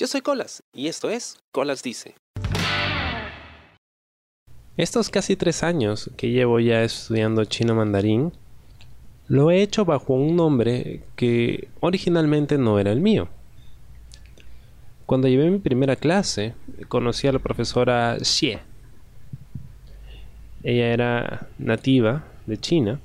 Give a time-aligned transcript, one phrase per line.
[0.00, 2.14] Yo soy Colas y esto es Colas Dice.
[4.78, 8.32] Estos casi tres años que llevo ya estudiando chino mandarín,
[9.28, 13.28] lo he hecho bajo un nombre que originalmente no era el mío.
[15.04, 16.54] Cuando llevé mi primera clase,
[16.88, 18.58] conocí a la profesora Xie.
[20.62, 23.00] Ella era nativa de China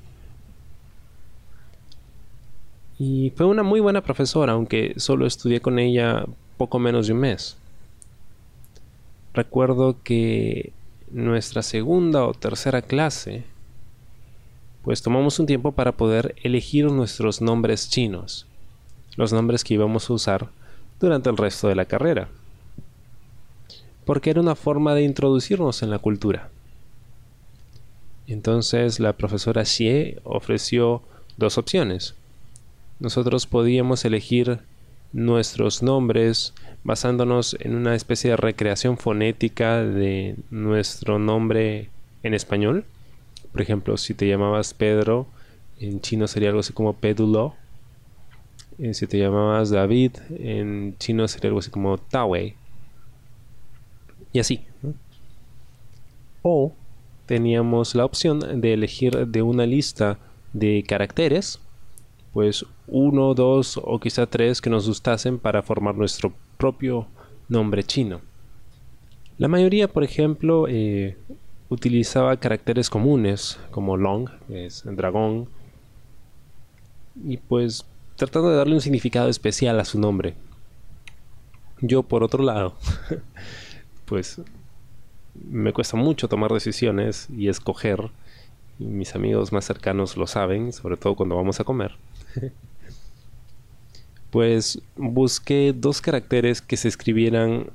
[2.98, 6.24] y fue una muy buena profesora, aunque solo estudié con ella
[6.56, 7.56] poco menos de un mes.
[9.34, 10.72] Recuerdo que
[11.10, 13.44] nuestra segunda o tercera clase,
[14.82, 18.46] pues tomamos un tiempo para poder elegir nuestros nombres chinos,
[19.16, 20.48] los nombres que íbamos a usar
[21.00, 22.28] durante el resto de la carrera,
[24.04, 26.50] porque era una forma de introducirnos en la cultura.
[28.26, 31.02] Entonces la profesora Xie ofreció
[31.36, 32.14] dos opciones.
[32.98, 34.60] Nosotros podíamos elegir
[35.12, 41.90] nuestros nombres basándonos en una especie de recreación fonética de nuestro nombre
[42.22, 42.84] en español.
[43.52, 45.26] Por ejemplo, si te llamabas Pedro,
[45.78, 47.54] en chino sería algo así como Pedulo.
[48.78, 52.54] Eh, si te llamabas David, en chino sería algo así como Tawei.
[54.32, 54.64] Y así.
[56.42, 56.72] O
[57.26, 60.18] teníamos la opción de elegir de una lista
[60.52, 61.60] de caracteres
[62.36, 67.06] pues uno, dos o quizá tres que nos gustasen para formar nuestro propio
[67.48, 68.20] nombre chino.
[69.38, 71.16] La mayoría, por ejemplo, eh,
[71.68, 75.48] utilizaba caracteres comunes como long, que es dragón,
[77.24, 77.84] y pues
[78.14, 80.34] tratando de darle un significado especial a su nombre.
[81.80, 82.74] Yo, por otro lado,
[84.06, 84.40] pues
[85.34, 88.10] me cuesta mucho tomar decisiones y escoger,
[88.78, 91.92] y mis amigos más cercanos lo saben, sobre todo cuando vamos a comer.
[94.36, 97.70] pues busqué dos caracteres que se escribieran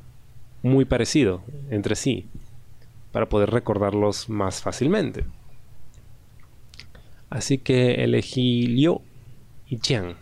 [0.61, 2.27] muy parecido entre sí
[3.11, 5.25] para poder recordarlos más fácilmente.
[7.31, 9.01] Así que elegí Liu
[9.69, 10.13] y Qian.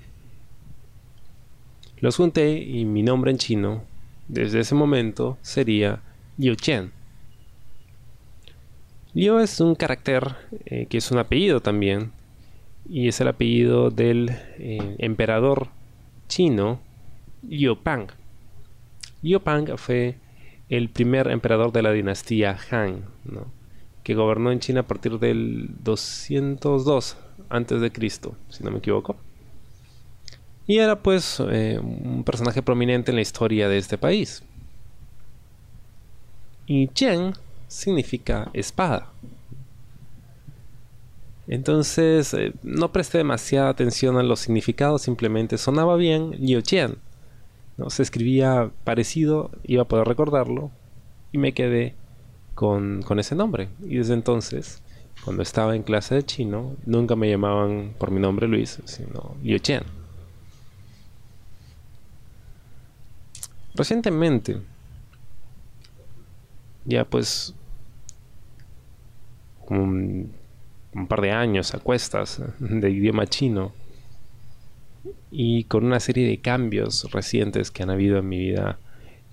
[1.97, 3.83] Los junté y mi nombre en chino
[4.29, 6.01] desde ese momento sería
[6.37, 6.93] Liu Qian.
[9.13, 10.37] Liu es un carácter
[10.67, 12.13] eh, que es un apellido también
[12.89, 15.77] y es el apellido del eh, emperador
[16.29, 16.79] chino
[17.41, 18.07] Liu Pang.
[19.21, 20.15] Liu Pang fue
[20.69, 23.03] el primer emperador de la dinastía Han,
[24.03, 27.17] que gobernó en China a partir del 202
[27.49, 27.91] antes de
[28.49, 29.17] si no me equivoco.
[30.67, 34.43] Y era pues eh, un personaje prominente en la historia de este país.
[36.67, 37.33] Y Chen
[37.67, 39.11] significa espada.
[41.49, 46.99] Entonces eh, no presté demasiada atención a los significados, simplemente sonaba bien Liu Qian.
[47.75, 47.89] ¿no?
[47.89, 50.69] Se escribía parecido, iba a poder recordarlo
[51.31, 51.95] y me quedé
[52.53, 53.69] con, con ese nombre.
[53.81, 54.83] Y desde entonces,
[55.25, 59.59] cuando estaba en clase de chino, nunca me llamaban por mi nombre Luis, sino Liu
[59.59, 59.83] Qian.
[63.73, 64.61] Recientemente,
[66.85, 67.55] ya pues
[70.93, 73.73] un par de años a cuestas de idioma chino
[75.31, 78.79] y con una serie de cambios recientes que han habido en mi vida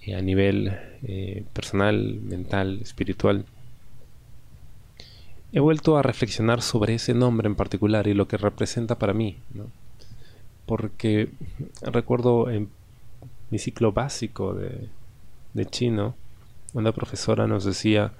[0.03, 3.45] eh, a nivel eh, personal, mental, espiritual,
[5.53, 9.39] he vuelto a reflexionar sobre ese nombre en particular y lo que representa para mí.
[10.67, 11.31] Porque
[11.81, 12.69] recuerdo en
[13.51, 14.89] mi ciclo básico de,
[15.55, 16.15] de chino,
[16.75, 18.13] una profesora nos decía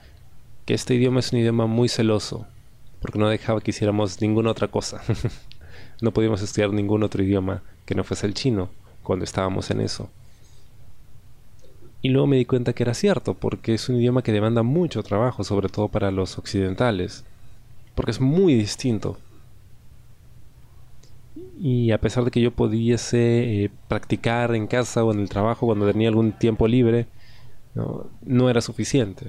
[0.65, 2.47] que este idioma es un idioma muy celoso,
[3.01, 5.03] porque no dejaba que hiciéramos ninguna otra cosa.
[6.01, 8.71] no podíamos estudiar ningún otro idioma que no fuese el chino
[9.03, 10.11] cuando estábamos en eso.
[12.03, 15.03] Y luego me di cuenta que era cierto, porque es un idioma que demanda mucho
[15.03, 17.25] trabajo, sobre todo para los occidentales,
[17.95, 19.19] porque es muy distinto.
[21.59, 25.67] Y a pesar de que yo pudiese eh, practicar en casa o en el trabajo
[25.67, 27.07] cuando tenía algún tiempo libre,
[28.23, 29.27] no, era suficiente.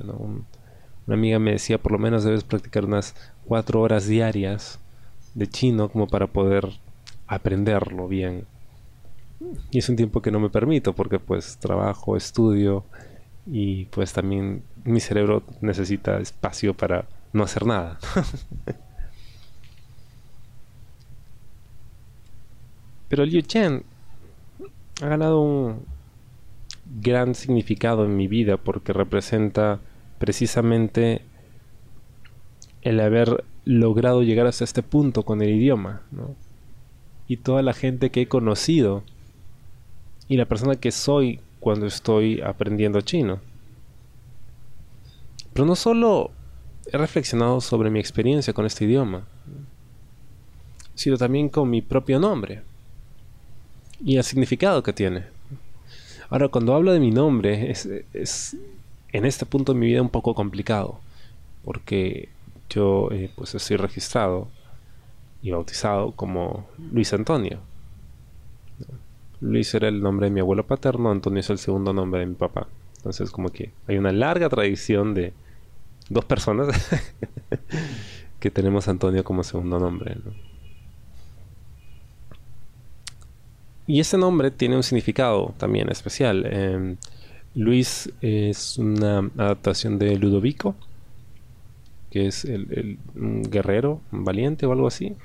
[1.07, 3.15] Una amiga me decía, por lo menos debes practicar unas
[3.45, 4.79] cuatro horas diarias
[5.33, 6.69] de chino como para poder
[7.27, 8.45] aprenderlo bien.
[9.71, 12.83] Y es un tiempo que no me permito porque pues trabajo, estudio
[13.45, 17.97] y pues también mi cerebro necesita espacio para no hacer nada.
[23.07, 23.83] Pero Liu Chen
[25.01, 25.85] ha ganado un
[27.01, 29.79] gran significado en mi vida porque representa
[30.19, 31.21] precisamente
[32.81, 36.01] el haber logrado llegar hasta este punto con el idioma,
[37.27, 39.03] Y toda la gente que he conocido
[40.29, 43.41] y la persona que soy cuando estoy aprendiendo chino.
[45.53, 46.31] Pero no solo
[46.91, 49.25] he reflexionado sobre mi experiencia con este idioma,
[50.95, 52.61] sino también con mi propio nombre
[54.03, 55.25] y el significado que tiene.
[56.29, 58.57] Ahora, cuando hablo de mi nombre, es,
[59.11, 60.99] en este punto de mi vida un poco complicado,
[61.63, 62.29] porque
[62.69, 64.47] yo eh, pues estoy registrado
[65.41, 67.59] y bautizado como Luis Antonio.
[69.39, 72.35] Luis era el nombre de mi abuelo paterno, Antonio es el segundo nombre de mi
[72.35, 72.67] papá.
[72.97, 75.33] Entonces como que hay una larga tradición de
[76.09, 76.69] dos personas
[78.39, 80.17] que tenemos Antonio como segundo nombre.
[83.85, 86.45] Y ese nombre tiene un significado también especial.
[86.45, 86.97] Em,
[87.57, 90.75] Luis es una adaptación de Ludovico,
[92.11, 95.15] que es el, guerrero, valiente o algo así.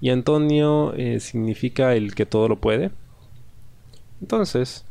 [0.00, 2.92] Y Antonio eh, significa el que todo lo puede.
[4.20, 4.84] Entonces,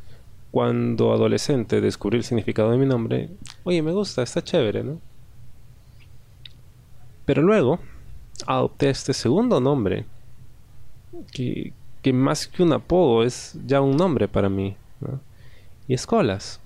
[0.52, 3.30] cuando adolescente descubrí el significado de mi nombre,
[3.64, 5.00] oye, me gusta, está chévere, ¿no?
[7.24, 7.80] Pero luego
[8.46, 10.04] adopté este segundo nombre,
[11.32, 11.72] que,
[12.12, 14.76] más que un apodo es ya un nombre para mí.
[15.88, 16.60] Y es Colas.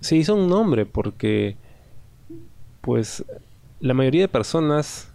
[0.00, 1.56] Se hizo un nombre porque,
[2.80, 3.24] pues,
[3.80, 5.12] la mayoría de personas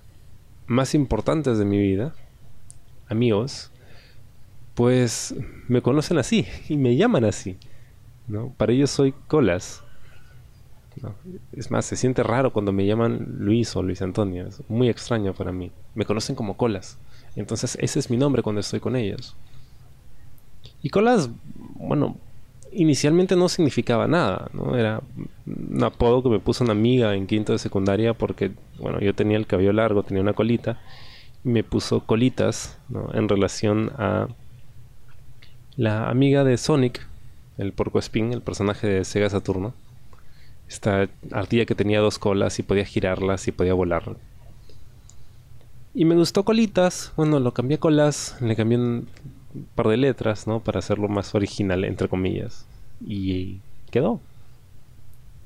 [0.67, 2.13] más importantes de mi vida,
[3.07, 3.71] amigos,
[4.73, 5.35] pues
[5.67, 7.57] me conocen así y me llaman así.
[8.27, 8.53] ¿no?
[8.57, 9.83] Para ellos soy Colas.
[11.53, 14.47] Es más, se siente raro cuando me llaman Luis o Luis Antonio.
[14.47, 15.71] Es muy extraño para mí.
[15.95, 16.97] Me conocen como Colas.
[17.35, 19.35] Entonces ese es mi nombre cuando estoy con ellos.
[20.83, 21.29] Y Colas,
[21.75, 22.17] bueno,
[22.75, 24.75] inicialmente no significaba nada, ¿no?
[24.77, 25.01] Era
[25.45, 29.37] un apodo que me puso una amiga en quinto de secundaria porque, bueno, yo tenía
[29.37, 30.79] el cabello largo, tenía una colita.
[31.43, 33.09] Y me puso colitas, ¿no?
[33.13, 34.27] En relación a
[35.75, 37.05] la amiga de Sonic,
[37.57, 39.73] el porco spin, el personaje de Sega Saturno.
[40.67, 44.15] Esta ardilla que tenía dos colas y podía girarlas y podía volar.
[45.93, 47.13] Y me gustó colitas.
[47.15, 48.37] Bueno, lo cambié a colas.
[48.41, 49.03] Le cambié
[49.75, 50.59] par de letras, ¿no?
[50.59, 52.65] Para hacerlo más original, entre comillas.
[53.05, 53.59] Y
[53.91, 54.19] quedó.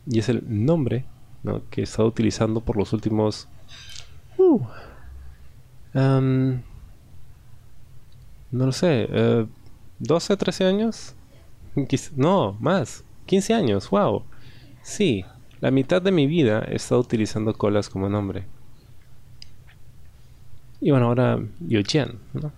[0.05, 1.05] Y es el nombre,
[1.43, 1.61] ¿no?
[1.69, 3.47] Que he estado utilizando por los últimos...
[4.37, 4.61] Uh,
[5.93, 6.61] no
[8.51, 9.07] lo sé.
[9.99, 11.15] 12, uh, 13 años.
[12.15, 13.03] No, más.
[13.25, 13.89] 15 años.
[13.89, 14.23] Wow.
[14.83, 15.25] Sí,
[15.59, 18.45] la mitad de mi vida he estado utilizando colas como nombre.
[20.79, 22.51] Y bueno, ahora Yujian, ¿no?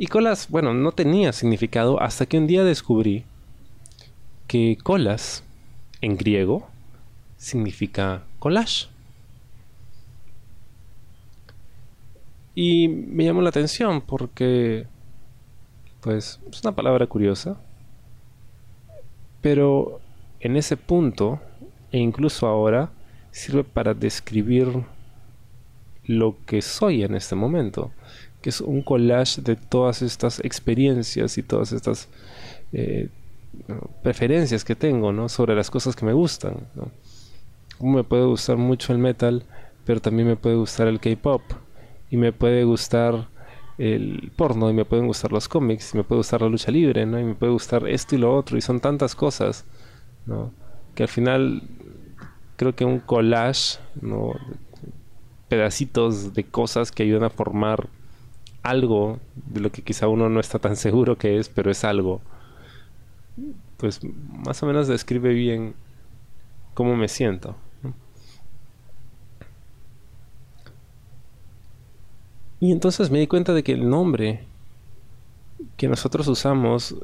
[0.00, 3.24] Y colas, bueno, no tenía significado hasta que un día descubrí
[4.46, 5.42] que colas
[6.00, 6.68] en griego
[7.36, 8.86] significa collage.
[12.54, 14.86] Y me llamó la atención porque,
[16.00, 17.56] pues, es una palabra curiosa.
[19.40, 20.00] Pero
[20.38, 21.40] en ese punto,
[21.90, 22.90] e incluso ahora,
[23.32, 24.84] sirve para describir
[26.04, 27.90] lo que soy en este momento,
[28.40, 32.08] que es un collage de todas estas experiencias y todas estas
[32.72, 33.08] eh,
[34.02, 35.28] preferencias que tengo ¿no?
[35.28, 36.68] sobre las cosas que me gustan.
[37.78, 39.44] Como me puede gustar mucho el metal,
[39.84, 41.42] pero también me puede gustar el K-pop,
[42.10, 43.28] y me puede gustar
[43.78, 47.06] el porno, y me pueden gustar los cómics, y me puede gustar la lucha libre,
[47.06, 47.18] ¿no?
[47.18, 49.64] y me puede gustar esto y lo otro, y son tantas cosas
[50.94, 51.62] que al final
[52.56, 54.34] creo que un collage, ¿no?
[55.48, 57.88] pedacitos de cosas que ayudan a formar
[58.62, 62.20] algo de lo que quizá uno no está tan seguro que es, pero es algo.
[63.76, 64.00] Pues
[64.44, 65.74] más o menos describe bien
[66.74, 67.56] cómo me siento.
[72.60, 74.44] Y entonces me di cuenta de que el nombre
[75.76, 76.96] que nosotros usamos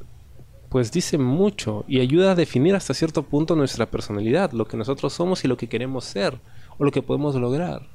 [0.69, 5.13] pues dice mucho y ayuda a definir hasta cierto punto nuestra personalidad, lo que nosotros
[5.13, 6.41] somos y lo que queremos ser
[6.79, 7.87] o lo que podemos lograr.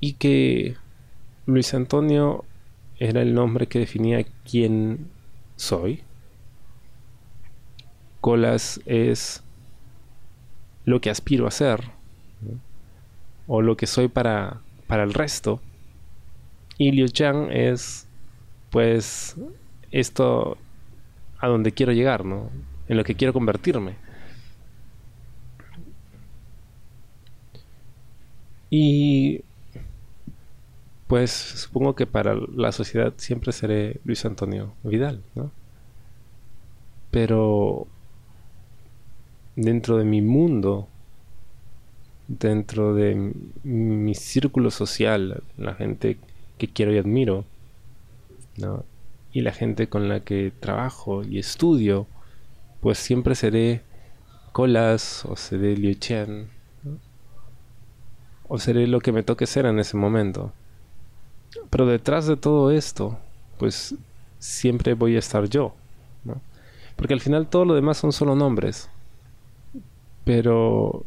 [0.00, 0.76] Y que
[1.46, 2.44] Luis Antonio
[2.98, 5.08] era el nombre que definía quién
[5.56, 6.02] soy.
[8.20, 9.42] Colas es
[10.84, 11.96] lo que aspiro a ser
[13.46, 15.60] o lo que soy para, para el resto.
[16.78, 18.06] Y Liu Chang es
[18.70, 19.36] pues
[19.90, 20.58] esto
[21.38, 22.50] a donde quiero llegar, ¿no?
[22.88, 23.94] En lo que quiero convertirme.
[28.68, 29.42] Y
[31.06, 35.50] pues supongo que para la sociedad siempre seré Luis Antonio Vidal, ¿no?
[37.10, 37.86] Pero
[39.54, 40.88] dentro de mi mundo,
[42.28, 43.32] dentro de
[43.62, 46.18] mi círculo social, la gente
[46.58, 47.44] que quiero y admiro,
[48.58, 48.84] ¿no?
[49.36, 52.06] y la gente con la que trabajo y estudio,
[52.80, 53.82] pues siempre seré
[54.52, 56.48] Colas o seré Liu Chen
[58.48, 60.54] o seré lo que me toque ser en ese momento.
[61.70, 63.18] Pero detrás de todo esto,
[63.58, 63.94] pues
[64.38, 65.74] siempre voy a estar yo,
[66.24, 66.40] ¿no?
[66.96, 68.88] Porque al final todo lo demás son solo nombres.
[70.24, 71.04] Pero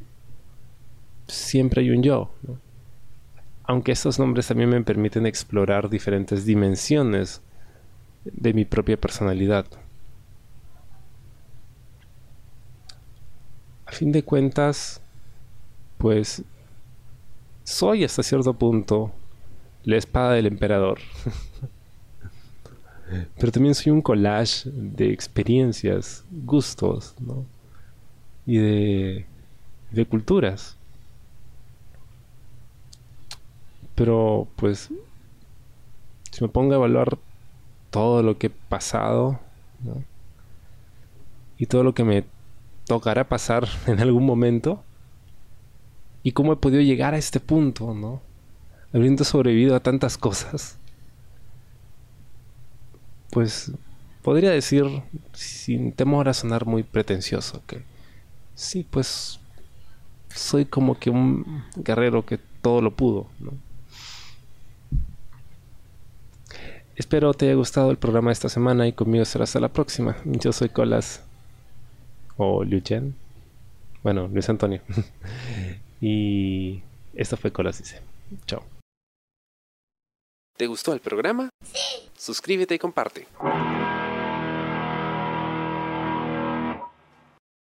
[1.27, 2.31] siempre hay un yo,
[3.63, 7.41] Aunque estos nombres también me permiten explorar diferentes dimensiones
[8.23, 9.65] de mi propia personalidad.
[13.85, 15.01] A fin de cuentas,
[15.99, 16.43] pues
[17.63, 19.11] soy hasta cierto punto
[19.83, 20.99] la espada del emperador.
[23.39, 27.15] Pero también soy un collage de experiencias, gustos,
[28.45, 29.25] Y de,
[30.09, 30.77] culturas.
[33.95, 34.89] Pero pues,
[36.31, 37.17] si me pongo a evaluar
[37.89, 39.39] todo lo que he pasado,
[41.57, 42.23] Y todo lo que me
[42.85, 44.83] tocará pasar en algún momento,
[46.23, 48.21] y cómo he podido llegar a este punto, ¿no?
[48.93, 50.79] Habiendo sobrevivido a tantas cosas
[53.29, 53.71] pues
[54.21, 54.85] podría decir,
[55.33, 57.83] sin temor a sonar muy pretencioso, que
[58.55, 59.39] sí, pues
[60.33, 63.27] soy como que un guerrero que todo lo pudo.
[66.95, 70.17] Espero te haya gustado el programa de esta semana y conmigo será hasta la próxima.
[70.25, 71.23] Yo soy Colas
[72.35, 72.81] o Liu.
[74.03, 74.81] Bueno, Luis Antonio.
[76.01, 76.81] y
[77.15, 78.01] esto fue Colas dice.
[78.45, 78.78] Chao.
[80.59, 81.51] ¿Te gustó el programa?
[81.63, 82.09] Sí.
[82.17, 83.27] Suscríbete y comparte.